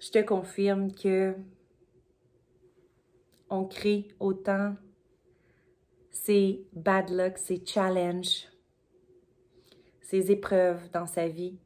[0.01, 1.35] je te confirme que
[3.49, 4.75] on crée autant
[6.11, 8.49] ces bad luck, ces challenges,
[10.01, 11.59] ces épreuves dans sa vie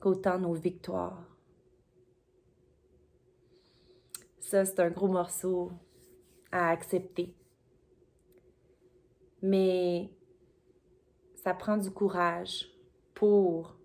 [0.00, 1.24] qu'autant nos victoires.
[4.40, 5.72] Ça, c'est un gros morceau
[6.50, 7.34] à accepter.
[9.42, 10.10] Mais
[11.34, 12.68] ça prend du courage
[13.14, 13.76] pour...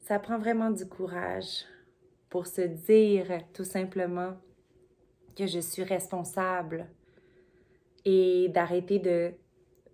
[0.00, 1.64] Ça prend vraiment du courage
[2.28, 4.36] pour se dire tout simplement
[5.36, 6.88] que je suis responsable
[8.04, 9.32] et d'arrêter de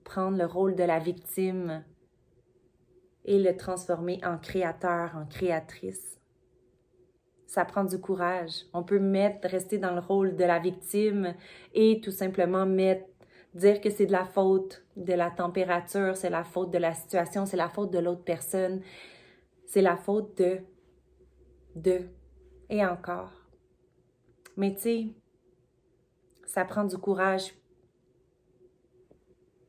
[0.04, 1.84] prendre le rôle de la victime
[3.24, 6.20] et le transformer en créateur, en créatrice.
[7.56, 8.66] Ça prend du courage.
[8.74, 11.34] On peut mettre, rester dans le rôle de la victime
[11.72, 13.06] et tout simplement mettre,
[13.54, 17.46] dire que c'est de la faute de la température, c'est la faute de la situation,
[17.46, 18.82] c'est la faute de l'autre personne,
[19.64, 20.58] c'est la faute de,
[21.76, 22.02] de,
[22.68, 23.32] et encore.
[24.58, 25.06] Mais tu sais,
[26.44, 27.54] ça prend du courage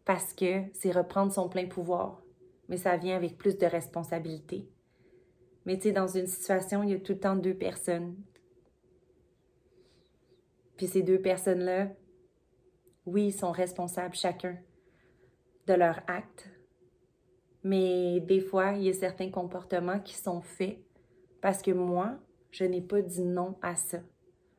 [0.04, 2.21] parce que c'est reprendre son plein pouvoir,
[2.67, 4.67] mais ça vient avec plus de responsabilité.
[5.67, 8.15] Mais tu sais, dans une situation, il y a tout le temps deux personnes.
[10.77, 11.89] Puis ces deux personnes-là,
[13.06, 14.58] oui, sont responsables chacun
[15.67, 16.49] de leur acte,
[17.63, 20.80] mais des fois, il y a certains comportements qui sont faits
[21.41, 22.17] parce que moi,
[22.51, 23.99] je n'ai pas dit non à ça.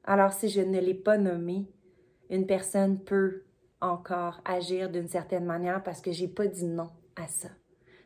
[0.04, 1.64] Alors si je ne l'ai pas nommé,
[2.28, 3.44] une personne peut
[3.80, 7.48] encore agir d'une certaine manière parce que j'ai pas dit non à ça.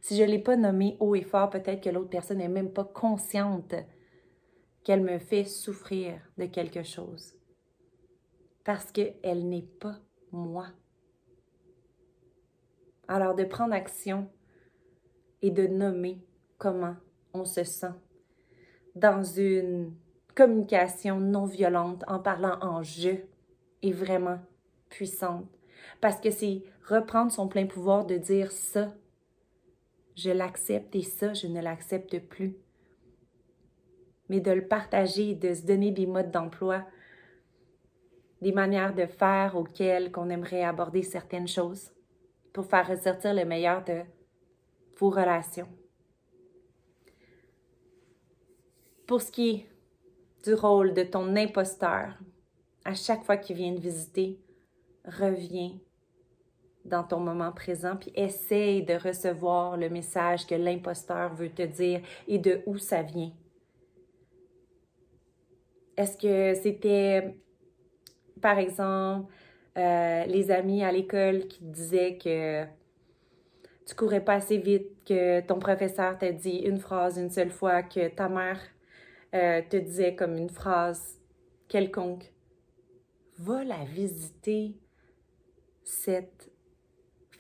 [0.03, 2.85] Si je l'ai pas nommé haut et fort, peut-être que l'autre personne n'est même pas
[2.85, 3.75] consciente
[4.83, 7.35] qu'elle me fait souffrir de quelque chose.
[8.65, 9.99] Parce qu'elle n'est pas
[10.33, 10.67] moi.
[13.07, 14.29] Alors de prendre action
[15.41, 16.25] et de nommer
[16.59, 16.97] comment
[17.33, 17.95] on se sent
[18.95, 19.95] dans une
[20.35, 23.11] communication non violente en parlant en je
[23.83, 24.39] est vraiment
[24.89, 25.47] puissante.
[26.01, 28.95] Parce que c'est reprendre son plein pouvoir de dire ça,
[30.17, 32.57] je l'accepte et ça, je ne l'accepte plus.
[34.29, 36.85] Mais de le partager, de se donner des modes d'emploi,
[38.41, 41.93] des manières de faire auxquelles qu'on aimerait aborder certaines choses
[42.53, 44.03] pour faire ressortir le meilleur de
[44.99, 45.69] vos relations.
[49.07, 49.67] Pour ce qui est
[50.45, 52.19] du rôle de ton imposteur,
[52.85, 54.41] à chaque fois qu'il vient te visiter,
[55.05, 55.79] reviens
[56.85, 62.01] dans ton moment présent, puis essaye de recevoir le message que l'imposteur veut te dire
[62.27, 63.33] et de où ça vient.
[65.97, 67.37] Est-ce que c'était,
[68.41, 69.33] par exemple,
[69.79, 72.65] euh, les amis à l'école qui disaient que
[73.87, 77.83] tu courais pas assez vite, que ton professeur t'a dit une phrase une seule fois,
[77.83, 78.61] que ta mère
[79.35, 81.19] euh, te disait comme une phrase
[81.69, 82.33] quelconque,
[83.39, 84.75] va la visiter,
[85.85, 86.52] cette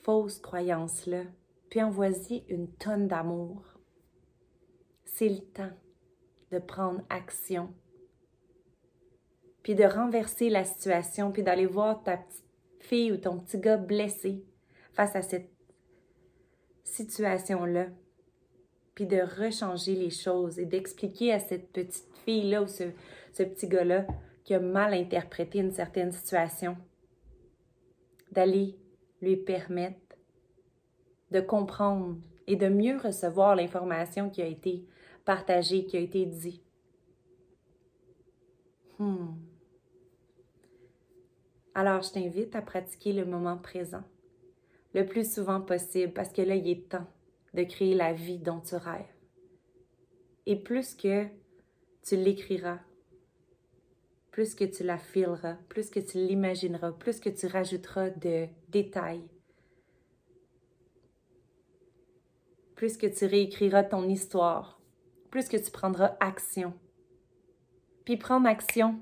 [0.02, 1.22] fausse croyance-là,
[1.70, 3.62] puis envoie-y une tonne d'amour.
[5.04, 5.72] C'est le temps
[6.50, 7.72] de prendre action,
[9.62, 12.44] puis de renverser la situation, puis d'aller voir ta petite
[12.80, 14.44] fille ou ton petit gars blessé
[14.92, 15.50] face à cette
[16.84, 17.86] situation-là
[18.94, 22.84] puis de rechanger les choses et d'expliquer à cette petite fille-là ou ce,
[23.32, 24.06] ce petit gars-là
[24.44, 26.76] qui a mal interprété une certaine situation,
[28.32, 28.76] d'aller
[29.22, 30.16] lui permettre
[31.30, 34.84] de comprendre et de mieux recevoir l'information qui a été
[35.24, 36.62] partagée, qui a été dit.
[38.98, 39.34] Hmm.
[41.74, 44.02] Alors, je t'invite à pratiquer le moment présent
[44.94, 47.06] le plus souvent possible parce que là, il est temps
[47.54, 49.06] de créer la vie dont tu rêves.
[50.46, 51.26] Et plus que
[52.02, 52.80] tu l'écriras,
[54.32, 59.28] plus que tu la fileras, plus que tu l'imagineras, plus que tu rajouteras de détails,
[62.74, 64.80] plus que tu réécriras ton histoire,
[65.30, 66.72] plus que tu prendras action.
[68.06, 69.00] Puis prendre action,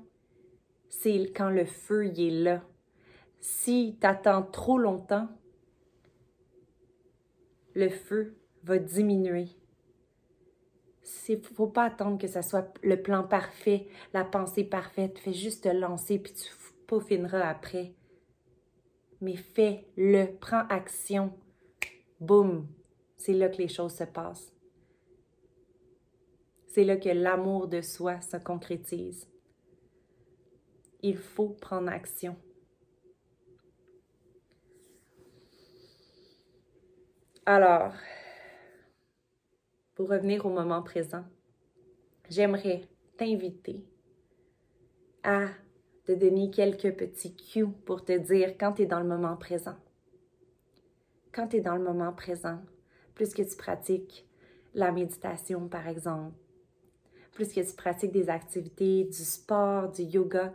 [0.89, 2.63] c'est quand le feu y est là.
[3.39, 5.29] Si tu attends trop longtemps,
[7.73, 9.47] le feu va diminuer.
[11.27, 15.17] Il ne faut pas attendre que ce soit le plan parfait, la pensée parfaite.
[15.19, 16.49] Fais juste te lancer, puis tu
[16.87, 17.93] peaufineras après.
[19.19, 21.33] Mais fais-le, prends action.
[22.19, 22.67] Boum,
[23.17, 24.53] c'est là que les choses se passent.
[26.67, 29.27] C'est là que l'amour de soi se concrétise.
[31.01, 32.35] Il faut prendre action.
[37.45, 37.93] Alors,
[40.05, 41.23] revenir au moment présent,
[42.29, 42.81] j'aimerais
[43.17, 43.85] t'inviter
[45.23, 45.47] à
[46.05, 49.75] te donner quelques petits cues pour te dire quand tu es dans le moment présent.
[51.31, 52.59] Quand tu es dans le moment présent,
[53.15, 54.27] plus que tu pratiques
[54.73, 56.35] la méditation, par exemple,
[57.31, 60.53] plus que tu pratiques des activités, du sport, du yoga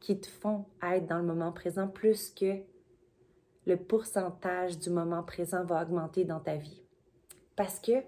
[0.00, 2.62] qui te font être dans le moment présent, plus que
[3.66, 6.82] le pourcentage du moment présent va augmenter dans ta vie.
[7.56, 8.02] Parce que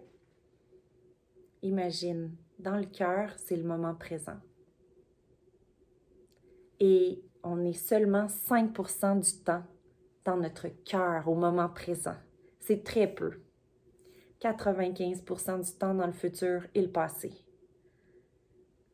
[1.62, 4.38] Imagine, dans le cœur, c'est le moment présent.
[6.80, 9.64] Et on est seulement 5% du temps
[10.24, 12.16] dans notre cœur au moment présent.
[12.60, 13.40] C'est très peu.
[14.40, 17.32] 95% du temps dans le futur et le passé.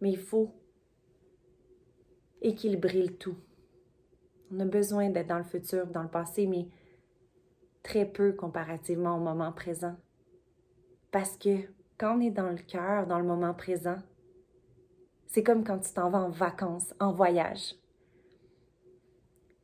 [0.00, 0.50] Mais il faut
[2.40, 3.36] équilibrer le tout.
[4.50, 6.68] On a besoin d'être dans le futur, dans le passé, mais
[7.82, 9.96] très peu comparativement au moment présent.
[11.10, 11.68] Parce que
[11.98, 13.98] quand on est dans le cœur, dans le moment présent,
[15.26, 17.74] c'est comme quand tu t'en vas en vacances, en voyage.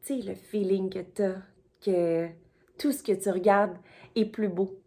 [0.03, 1.43] Tu sais, le feeling que tu as,
[1.85, 2.29] que
[2.79, 3.77] tout ce que tu regardes
[4.17, 4.81] est plus beau.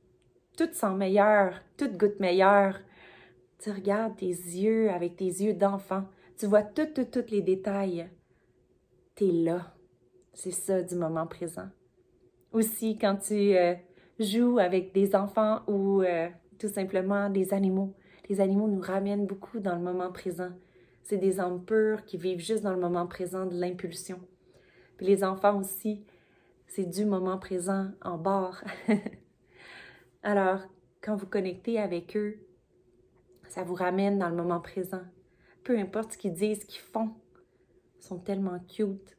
[0.58, 2.80] Tout sent meilleur, tout goûte meilleur.
[3.60, 6.06] Tu regardes tes yeux avec tes yeux d'enfant.
[6.38, 8.10] Tu vois tous, tous, tous les détails.
[9.16, 9.74] Tu es là.
[10.34, 11.70] C'est ça du moment présent.
[12.52, 13.76] Aussi, quand tu euh,
[14.20, 16.28] joues avec des enfants ou euh,
[16.64, 17.94] tout simplement des animaux.
[18.30, 20.52] Les animaux nous ramènent beaucoup dans le moment présent.
[21.04, 24.18] C'est des âmes pures qui vivent juste dans le moment présent de l'impulsion.
[24.96, 26.06] Puis les enfants aussi,
[26.68, 28.62] c'est du moment présent en bord.
[30.24, 30.62] Alors,
[31.02, 32.38] quand vous connectez avec eux,
[33.50, 35.04] ça vous ramène dans le moment présent.
[35.66, 37.12] Peu importe ce qu'ils disent, ce qu'ils font,
[38.00, 39.18] ils sont tellement cute.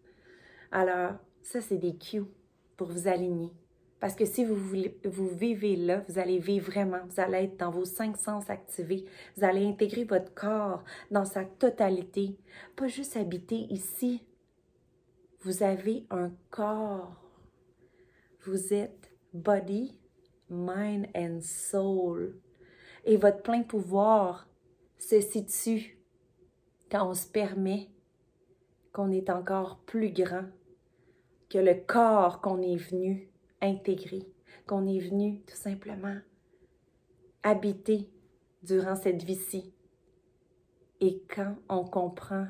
[0.72, 2.24] Alors, ça, c'est des cues
[2.78, 3.52] pour vous aligner.
[4.00, 4.56] Parce que si vous,
[5.04, 9.06] vous vivez là, vous allez vivre vraiment, vous allez être dans vos cinq sens activés,
[9.36, 12.36] vous allez intégrer votre corps dans sa totalité,
[12.76, 14.22] pas juste habiter ici.
[15.40, 17.16] Vous avez un corps.
[18.46, 19.96] Vous êtes body,
[20.50, 22.36] mind and soul.
[23.04, 24.48] Et votre plein pouvoir
[24.98, 25.98] se situe
[26.90, 27.90] quand on se permet
[28.92, 30.44] qu'on est encore plus grand
[31.50, 33.28] que le corps qu'on est venu
[33.60, 34.22] intégré,
[34.66, 36.16] qu'on est venu tout simplement
[37.42, 38.08] habiter
[38.62, 39.72] durant cette vie-ci.
[41.00, 42.46] Et quand on comprend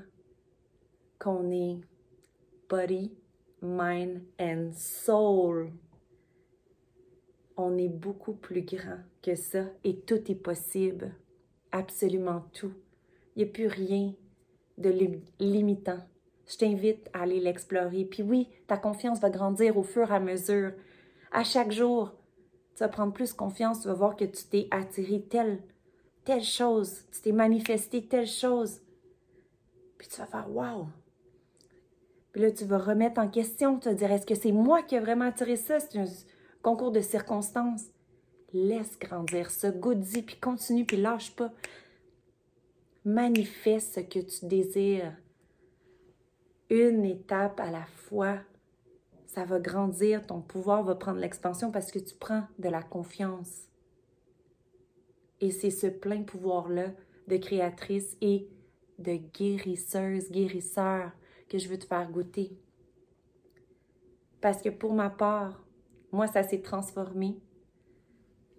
[1.19, 1.81] qu'on est
[2.69, 3.13] body,
[3.61, 5.73] mind and soul,
[7.57, 11.15] on est beaucoup plus grand que ça et tout est possible.
[11.73, 12.73] Absolument tout.
[13.35, 14.15] Il n'y a plus rien
[14.79, 14.91] de
[15.41, 15.99] limitant.
[16.47, 18.05] Je t'invite à aller l'explorer.
[18.05, 20.73] Puis oui, ta confiance va grandir au fur et à mesure
[21.35, 22.12] à chaque jour,
[22.76, 25.62] tu vas prendre plus confiance, tu vas voir que tu t'es attiré telle,
[26.24, 28.80] telle chose, tu t'es manifesté telle chose.
[29.99, 30.87] Puis tu vas faire Wow!
[32.32, 34.95] Puis là, tu vas remettre en question, tu vas dire Est-ce que c'est moi qui
[34.95, 35.80] ai vraiment attiré ça?
[35.80, 36.07] C'est un
[36.62, 37.87] concours de circonstances.
[38.53, 41.53] Laisse grandir ça, goûte-y, puis continue, puis lâche pas.
[43.05, 45.16] Manifeste ce que tu désires.
[46.70, 48.39] Une étape à la fois
[49.35, 53.68] ça va grandir, ton pouvoir va prendre l'expansion parce que tu prends de la confiance.
[55.41, 56.93] Et c'est ce plein pouvoir-là
[57.26, 58.49] de créatrice et
[59.01, 61.11] de guérisseuse, guérisseur
[61.49, 62.57] que je veux te faire goûter.
[64.41, 65.64] Parce que pour ma part,
[66.12, 67.37] moi, ça s'est transformé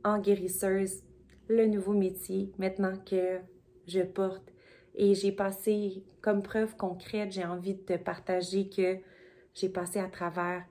[0.03, 1.03] en guérisseuse,
[1.47, 3.39] le nouveau métier maintenant que
[3.87, 4.51] je porte.
[4.95, 8.99] Et j'ai passé comme preuve concrète, j'ai envie de te partager que
[9.55, 10.63] j'ai passé à travers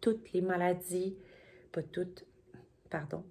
[0.00, 1.16] toutes les maladies,
[1.70, 2.26] pas toutes,
[2.90, 3.24] pardon,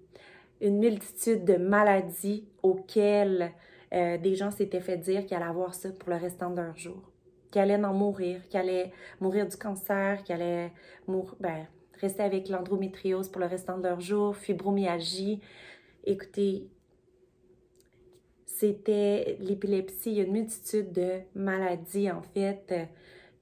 [0.60, 3.52] une multitude de maladies auxquelles
[3.92, 6.76] euh, des gens s'étaient fait dire qu'ils allaient avoir ça pour le restant de leur
[6.76, 7.12] jour,
[7.50, 8.90] qu'ils allaient en mourir, qu'ils allaient
[9.20, 10.72] mourir du cancer, qu'ils allaient
[11.40, 11.66] ben,
[12.00, 15.40] rester avec l'endométriose pour le restant de leur jour, fibromyalgie.
[16.04, 16.68] Écoutez,
[18.46, 22.88] c'était l'épilepsie, il y a une multitude de maladies en fait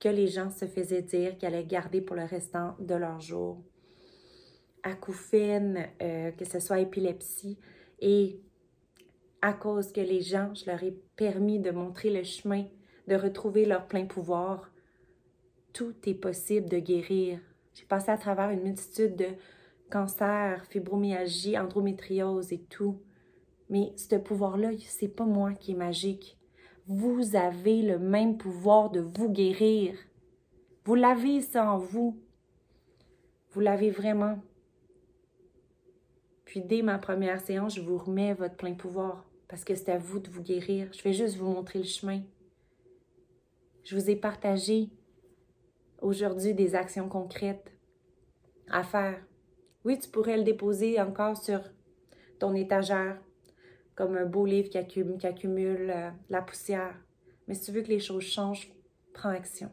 [0.01, 3.63] que les gens se faisaient dire qu'ils allaient garder pour le restant de leur jour.
[4.83, 7.59] Acouphènes, euh, que ce soit épilepsie,
[8.01, 8.41] Et
[9.43, 12.65] à cause que les gens, je leur ai permis de montrer le chemin,
[13.09, 14.71] de retrouver leur plein pouvoir,
[15.73, 17.41] tout est possible de guérir.
[17.75, 19.29] J'ai passé à travers une multitude de
[19.91, 23.01] cancers, fibromyalgie, endométriose et tout.
[23.69, 26.40] Mais ce pouvoir-là, c'est pas moi qui est magique.
[26.93, 29.95] Vous avez le même pouvoir de vous guérir.
[30.85, 32.21] Vous l'avez ça en vous.
[33.53, 34.41] Vous l'avez vraiment.
[36.45, 39.99] Puis dès ma première séance, je vous remets votre plein pouvoir parce que c'est à
[39.99, 40.89] vous de vous guérir.
[40.93, 42.23] Je vais juste vous montrer le chemin.
[43.85, 44.91] Je vous ai partagé
[46.03, 47.71] aujourd'hui des actions concrètes
[48.69, 49.25] à faire.
[49.85, 51.61] Oui, tu pourrais le déposer encore sur
[52.41, 53.17] ton étagère
[54.01, 56.97] comme un beau livre qui accumule, euh, la poussière.
[57.47, 58.73] Mais si tu veux que les choses changent,
[59.13, 59.71] prends action.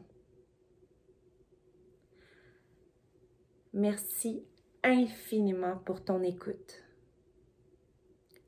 [3.72, 4.44] Merci
[4.84, 6.84] infiniment pour ton écoute.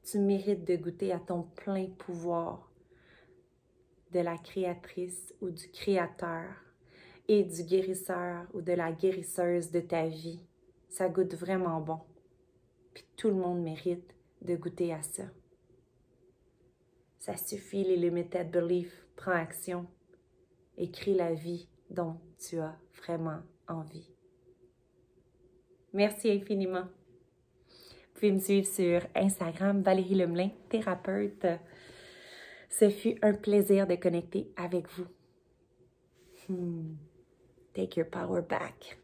[0.05, 2.71] Tu mérites de goûter à ton plein pouvoir
[4.13, 6.45] de la créatrice ou du créateur
[7.27, 10.45] et du guérisseur ou de la guérisseuse de ta vie.
[10.91, 12.01] Ça goûte vraiment bon.
[12.93, 15.23] Puis tout le monde mérite de goûter à ça.
[17.21, 19.07] Ça suffit, les limited beliefs.
[19.15, 19.87] Prends action.
[20.77, 24.11] Écris la vie dont tu as vraiment envie.
[25.93, 26.85] Merci infiniment.
[26.85, 31.47] Vous pouvez me suivre sur Instagram, Valérie Lemelin, thérapeute.
[32.71, 35.07] Ce fut un plaisir de connecter avec vous.
[36.49, 36.97] Hmm.
[37.75, 39.00] Take your power back.